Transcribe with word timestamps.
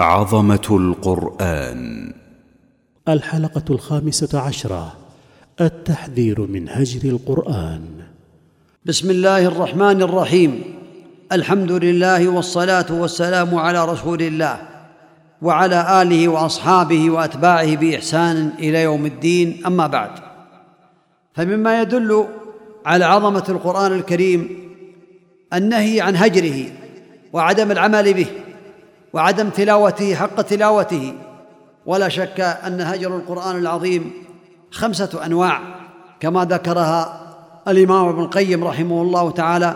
عظمة 0.00 0.68
القرآن. 0.70 2.12
الحلقة 3.08 3.64
الخامسة 3.70 4.40
عشرة. 4.40 4.92
التحذير 5.60 6.40
من 6.40 6.68
هجر 6.68 7.08
القرآن. 7.08 7.82
بسم 8.86 9.10
الله 9.10 9.46
الرحمن 9.46 10.02
الرحيم. 10.02 10.64
الحمد 11.32 11.72
لله 11.72 12.28
والصلاة 12.28 12.86
والسلام 12.90 13.54
على 13.54 13.84
رسول 13.84 14.22
الله 14.22 14.58
وعلى 15.42 16.02
آله 16.02 16.28
وأصحابه 16.28 17.10
وأتباعه 17.10 17.76
بإحسان 17.76 18.52
إلى 18.58 18.82
يوم 18.82 19.06
الدين. 19.06 19.66
أما 19.66 19.86
بعد 19.86 20.10
فمما 21.34 21.82
يدل 21.82 22.26
على 22.86 23.04
عظمة 23.04 23.44
القرآن 23.48 23.92
الكريم 23.92 24.48
النهي 25.52 26.00
عن 26.00 26.16
هجره 26.16 26.64
وعدم 27.32 27.70
العمل 27.70 28.14
به 28.14 28.26
وعدم 29.12 29.48
تلاوته 29.50 30.14
حق 30.14 30.42
تلاوته. 30.42 31.14
ولا 31.86 32.08
شك 32.08 32.40
أن 32.40 32.80
هجر 32.80 33.16
القرآن 33.16 33.56
العظيم 33.56 34.12
خمسة 34.70 35.26
أنواع 35.26 35.60
كما 36.20 36.44
ذكرها 36.44 37.20
الإمام 37.68 38.08
ابن 38.08 38.22
القيم 38.22 38.64
رحمه 38.64 39.02
الله 39.02 39.30
تعالى. 39.30 39.74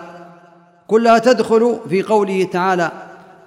كلها 0.86 1.18
تدخل 1.18 1.80
في 1.88 2.02
قوله 2.02 2.45
تعالى 2.45 2.92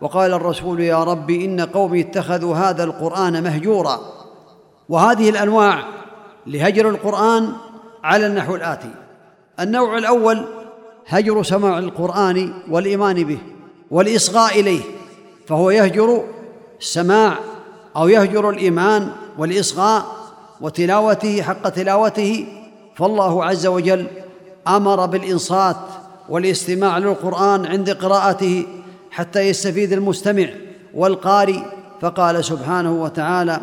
وقال 0.02 0.34
الرسول 0.34 0.79
يا 0.79 1.03
رب 1.03 1.29
إن 1.29 1.62
قومي 1.62 2.01
اتخذوا 2.01 2.55
هذا 2.55 2.84
القرآن 2.84 3.43
مهجورا 3.43 3.99
وهذه 4.90 5.29
الأنواع 5.29 5.84
لهجر 6.48 6.90
القرآن 6.90 7.54
على 8.04 8.27
النحو 8.27 8.55
الآتي. 8.55 8.90
النوع 9.59 9.98
الأول 9.98 10.45
هجر 11.07 11.43
سماع 11.43 11.79
القرآن 11.79 12.54
والإيمان 12.70 13.23
به 13.23 13.38
والإصغاء 13.91 14.59
إليه. 14.59 14.81
فهو 15.47 15.69
يهجر 15.69 16.23
السماع 16.79 17.37
أو 17.95 18.07
يهجر 18.07 18.49
الإيمان 18.49 19.09
والإصغاء 19.37 20.05
وتلاوته 20.61 21.41
حق 21.41 21.70
تلاوته. 21.70 22.45
فالله 22.95 23.45
عز 23.45 23.67
وجل 23.67 24.07
أمر 24.67 25.05
بالإنصات 25.05 25.76
والاستماع 26.29 26.98
للقرآن 26.98 27.65
عند 27.65 27.89
قراءته 27.89 28.65
حتى 29.12 29.39
يستفيد 29.39 29.93
المستمع 29.93 30.48
والقارئ. 30.93 31.59
فقال 32.01 32.45
سبحانه 32.45 33.04
وتعالى 33.04 33.59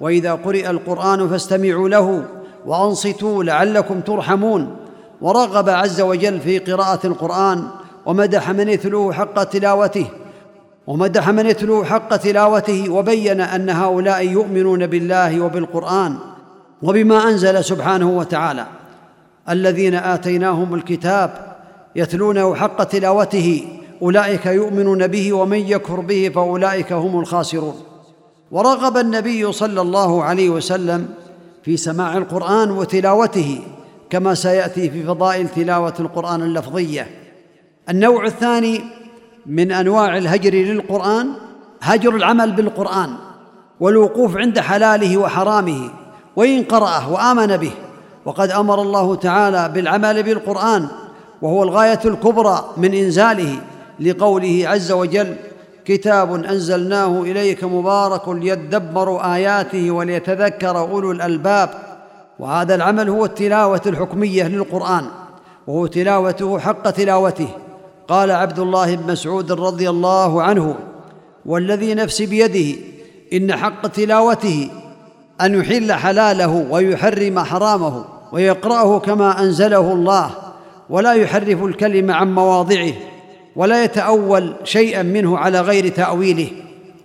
وإذا 0.00 0.34
قرئ 0.34 0.70
القرآن 0.70 1.28
فاستمعوا 1.28 1.88
له 1.88 2.24
وأنصتوا 2.66 3.44
لعلكم 3.44 4.00
ترحمون. 4.00 4.76
ورغب 5.20 5.68
عز 5.68 6.00
وجل 6.00 6.40
في 6.40 6.58
قراءة 6.58 7.06
القرآن 7.06 7.68
ومدح 8.06 8.50
من 8.50 8.68
يتلوه 8.68 9.12
حق 9.12 9.42
تلاوته. 9.42 10.06
ومدح 10.86 11.30
من 11.30 11.46
يتلو 11.46 11.84
حق 11.84 12.16
تلاوته 12.16 12.90
وبين 12.90 13.40
أن 13.40 13.70
هؤلاء 13.70 14.28
يؤمنون 14.28 14.86
بالله 14.86 15.40
وبالقرآن 15.40 16.16
وبما 16.82 17.28
أنزل 17.28 17.64
سبحانه 17.64 18.10
وتعالى. 18.10 18.66
الذين 19.48 19.94
آتيناهم 19.94 20.74
الكتاب 20.74 21.56
يتلونه 21.96 22.54
حق 22.54 22.84
تلاوته 22.84 23.64
أولئك 24.02 24.46
يؤمنون 24.46 25.06
به 25.06 25.32
ومن 25.32 25.58
يكفر 25.58 26.00
به 26.00 26.30
فأولئك 26.34 26.92
هم 26.92 27.20
الخاسرون. 27.20 27.74
ورغب 28.50 28.96
النبي 28.96 29.52
صلى 29.52 29.80
الله 29.80 30.24
عليه 30.24 30.50
وسلم 30.50 31.08
في 31.62 31.76
سماع 31.76 32.16
القرآن 32.16 32.70
وتلاوته 32.70 33.60
كما 34.10 34.34
سيأتي 34.34 34.90
في 34.90 35.02
فضائل 35.02 35.48
تلاوة 35.48 35.94
القرآن 36.00 36.42
اللفظية. 36.42 37.06
النوع 37.88 38.26
الثاني 38.26 38.80
من 39.46 39.72
أنواع 39.72 40.16
الهجر 40.16 40.54
للقرآن 40.54 41.30
هجر 41.82 42.16
العمل 42.16 42.52
بالقرآن 42.52 43.10
والوقوف 43.80 44.36
عند 44.36 44.60
حلاله 44.60 45.18
وحرامه 45.18 45.90
وإن 46.36 46.62
قرأه 46.62 47.12
وآمن 47.12 47.56
به. 47.56 47.72
وقد 48.24 48.50
أمر 48.50 48.82
الله 48.82 49.14
تعالى 49.14 49.68
بالعمل 49.68 50.22
بالقرآن 50.22 50.88
وهو 51.42 51.62
الغاية 51.62 52.00
الكبرى 52.04 52.64
من 52.76 52.94
إنزاله 52.94 53.60
لقوله 54.00 54.62
عز 54.66 54.92
وجل 54.92 55.36
كتاب 55.84 56.34
أنزلناه 56.34 57.22
إليك 57.22 57.64
مبارك 57.64 58.28
ليدبروا 58.28 59.34
آياته 59.34 59.90
وليتذكر 59.90 60.78
أولو 60.78 61.12
الألباب. 61.12 61.70
وهذا 62.38 62.74
العمل 62.74 63.08
هو 63.08 63.24
التلاوة 63.24 63.82
الحكمية 63.86 64.48
للقرآن 64.48 65.04
وهو 65.66 65.86
تلاوته 65.86 66.58
حق 66.58 66.90
تلاوته. 66.90 67.48
قال 68.08 68.30
عبد 68.30 68.58
الله 68.58 68.94
بن 68.96 69.12
مسعود 69.12 69.52
رضي 69.52 69.90
الله 69.90 70.42
عنه 70.42 70.74
والذي 71.46 71.94
نفسي 71.94 72.26
بيده 72.26 72.80
إن 73.32 73.56
حق 73.56 73.86
تلاوته 73.86 74.70
أن 75.40 75.54
يحل 75.54 75.92
حلاله 75.92 76.66
ويحرم 76.70 77.38
حرامه 77.38 78.04
ويقرأه 78.32 78.98
كما 78.98 79.40
أنزله 79.40 79.92
الله 79.92 80.30
ولا 80.90 81.12
يحرف 81.12 81.64
الكلم 81.64 82.10
عن 82.10 82.34
مواضعه 82.34 82.92
ولا 83.56 83.84
يتأول 83.84 84.54
شيئا 84.64 85.02
منه 85.02 85.38
على 85.38 85.60
غير 85.60 85.88
تأويله. 85.88 86.50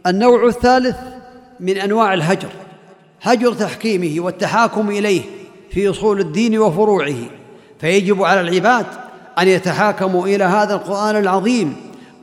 النوع 0.08 0.48
الثالث 0.48 0.96
من 1.60 1.78
أنواع 1.78 2.14
الهجر 2.14 2.50
هجر 3.22 3.54
تحكيمه 3.54 4.24
والتحاكم 4.24 4.90
إليه 4.90 5.22
في 5.72 5.90
أصول 5.90 6.20
الدين 6.20 6.60
وفروعه 6.60 7.16
فيجب 7.80 8.24
على 8.24 8.42
العباد 8.42 8.86
أن 9.42 9.48
يتحاكموا 9.48 10.28
إلى 10.28 10.44
هذا 10.44 10.74
القرآن 10.74 11.16
العظيم 11.16 11.76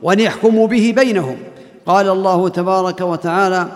وأن 0.03 0.19
يحكموا 0.19 0.67
به 0.67 0.93
بينهم. 0.95 1.37
قال 1.85 2.09
الله 2.09 2.49
تبارك 2.49 3.01
وتعالى 3.01 3.67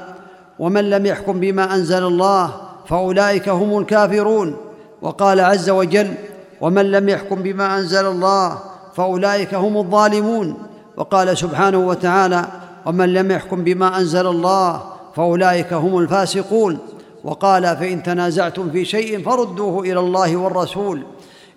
ومن 0.59 0.90
لم 0.90 1.06
يحكم 1.06 1.40
بما 1.40 1.75
أنزل 1.75 2.03
الله 2.03 2.51
فأولئك 2.88 3.50
هم 3.50 3.78
الكافرون 3.78 4.56
وقال 5.01 5.40
عز 5.40 5.69
وجل 5.69 6.13
ومن 6.62 6.91
لم 6.91 7.09
يحكم 7.09 7.35
بما 7.35 7.78
أنزل 7.78 8.06
الله 8.06 8.57
فأولئك 8.96 9.53
هم 9.53 9.78
الظالمون 9.78 10.57
وقال 10.97 11.38
سبحانه 11.38 11.78
وتعالى 11.88 12.46
ومن 12.85 13.13
لم 13.13 13.31
يحكم 13.31 13.63
بما 13.63 13.97
أنزل 13.97 14.28
الله 14.28 14.81
فأولئك 15.16 15.74
هم 15.74 15.97
الفاسقون 15.97 16.78
وقال 17.24 17.63
فإن 17.63 18.03
تنازعتم 18.03 18.72
في 18.72 18.85
شيء 18.85 19.24
فردوه 19.24 19.84
إلى 19.84 20.00
الله 20.00 20.35
والرسول 20.35 21.03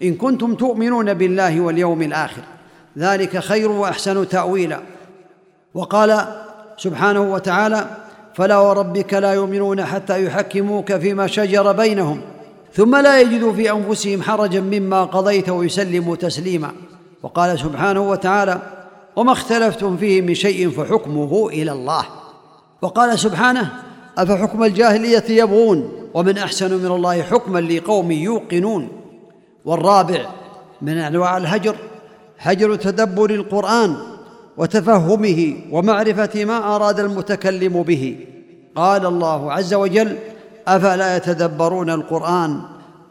إن 0.05 0.15
كنتم 0.15 0.55
تؤمنون 0.55 1.15
بالله 1.15 1.61
واليوم 1.61 2.03
الآخر 2.03 2.43
ذلك 2.99 3.39
خير 3.39 3.71
وأحسن 3.71 4.29
تأويلا. 4.29 4.81
وقال 5.75 6.25
سبحانه 6.77 7.33
وتعالى 7.33 7.87
فلا 8.35 8.59
وربك 8.59 9.15
لا 9.15 9.33
يؤمنون 9.33 9.85
حتى 9.85 10.25
يحكموك 10.25 10.93
فيما 10.93 11.27
شجر 11.27 11.73
بينهم 11.73 12.21
ثم 12.73 12.97
لا 12.97 13.21
يجدوا 13.21 13.53
في 13.53 13.71
أنفسهم 13.71 14.23
حرجا 14.23 14.61
مما 14.61 15.05
قضيت 15.05 15.49
ويسلموا 15.49 16.17
تسليما. 16.17 16.73
وقال 17.23 17.59
سبحانه 17.59 18.11
وتعالى 18.11 18.63
وما 19.17 19.33
اختلفتم 19.33 19.97
فيه 19.97 20.23
من 20.23 20.35
شيء 20.35 20.71
فحكمه 20.71 21.49
إلى 21.49 21.73
الله. 21.73 22.05
وقال 22.83 23.19
سبحانه 23.19 23.73
أفحكم 24.19 24.65
الجاهلية 24.65 25.25
يبغون 25.29 25.93
ومن 26.15 26.39
أحسن 26.39 26.75
من 26.75 26.87
الله 26.87 27.23
حكما 27.23 27.59
لقوم 27.59 28.11
يوقنون. 28.11 29.04
والرابع 29.65 30.27
من 30.83 30.99
أنواع 30.99 31.37
الهجر 31.37 31.77
هجر 32.39 32.75
تدبر 32.75 33.31
القرآن 33.31 33.97
وتفهمه 34.57 35.57
ومعرفة 35.71 36.45
ما 36.45 36.77
أراد 36.77 37.01
المتكلم 37.01 37.83
به. 37.83 38.27
قال 38.77 39.07
الله 39.07 39.53
عز 39.53 39.75
وجل 39.75 40.17
أفلا 40.69 41.17
يتدبرون 41.17 41.91
القرآن 41.91 42.61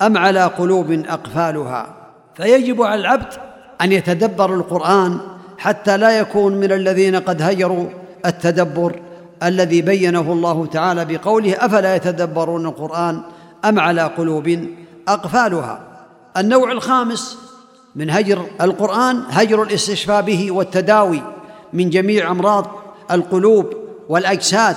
أم 0.01 0.17
على 0.17 0.43
قلوب 0.43 0.91
أقفالها؟ 0.91 1.87
فيجب 2.35 2.81
على 2.81 3.01
العبد 3.01 3.33
أن 3.81 3.91
يتدبر 3.91 4.53
القرآن 4.53 5.17
حتى 5.57 5.97
لا 5.97 6.19
يكون 6.19 6.55
من 6.55 6.71
الذين 6.71 7.15
قد 7.15 7.41
هجروا 7.41 7.85
التدبر 8.25 8.99
الذي 9.43 9.81
بينه 9.81 10.33
الله 10.33 10.65
تعالى 10.65 11.05
بقوله 11.05 11.53
أفلا 11.53 11.95
يتدبرون 11.95 12.65
القرآن 12.65 13.21
أم 13.65 13.79
على 13.79 14.01
قلوب 14.01 14.67
أقفالها. 15.07 15.92
النوع 16.37 16.71
الخامس 16.71 17.37
من 17.95 18.09
هجر 18.09 18.45
القرآن 18.61 19.23
هجر 19.29 19.63
الاستشفاء 19.63 20.21
به 20.21 20.51
والتداوي 20.51 21.21
من 21.73 21.89
جميع 21.89 22.31
أمراض 22.31 22.67
القلوب 23.11 23.73
والأجساد 24.09 24.75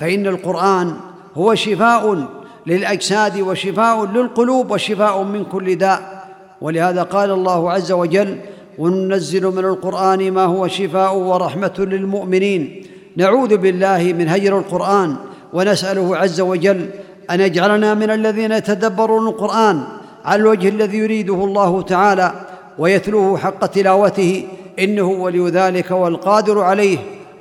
فإن 0.00 0.26
القرآن 0.26 0.96
هو 1.34 1.54
شفاء 1.54 2.28
للأجساد 2.66 3.40
وشفاء 3.40 4.06
للقلوب 4.06 4.70
وشفاء 4.70 5.22
من 5.22 5.44
كل 5.44 5.78
داء. 5.78 6.28
ولهذا 6.60 7.02
قال 7.02 7.30
الله 7.30 7.72
عز 7.72 7.92
وجل 7.92 8.38
وننزل 8.78 9.46
من 9.46 9.64
القرآن 9.64 10.32
ما 10.32 10.44
هو 10.44 10.68
شفاء 10.68 11.16
ورحمة 11.16 11.74
للمؤمنين. 11.78 12.86
نعوذ 13.16 13.56
بالله 13.56 14.12
من 14.18 14.28
هجر 14.28 14.58
القرآن 14.58 15.16
ونسأله 15.52 16.16
عز 16.16 16.40
وجل 16.40 16.90
أن 17.30 17.40
يجعلنا 17.40 17.94
من 17.94 18.10
الذين 18.10 18.52
يتدبرون 18.52 19.28
القرآن 19.28 19.84
على 20.28 20.40
الوجه 20.40 20.68
الذي 20.68 20.98
يريده 20.98 21.44
الله 21.44 21.82
تعالى 21.82 22.46
ويتلوه 22.78 23.38
حق 23.38 23.66
تلاوته 23.66 24.44
إنه 24.78 25.08
ولي 25.08 25.50
ذلك 25.50 25.90
والقادر 25.90 26.60
عليه. 26.60 26.98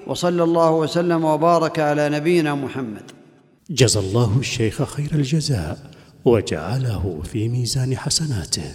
وصلى 0.08 0.44
الله 0.44 0.72
وسلم 0.72 1.26
وبارك 1.26 1.80
على 1.80 2.10
نبينا 2.10 2.56
محمد. 2.56 3.12
جزى 3.70 4.00
الله 4.00 4.40
الشيخ 4.40 4.84
خير 4.84 5.10
الجزاء 5.12 5.78
وجعله 6.26 7.22
في 7.24 7.50
ميزان 7.50 7.98
حسناته. 7.98 8.72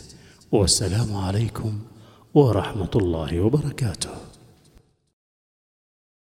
والسلام 0.53 1.17
عليكم 1.17 1.73
ورحمة 2.35 2.91
الله 2.97 3.41
وبركاته. 3.41 4.11